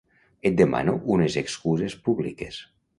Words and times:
Et 0.49 0.55
demano 0.61 0.95
unes 1.17 1.39
excuses 1.45 2.01
públiques. 2.09 2.63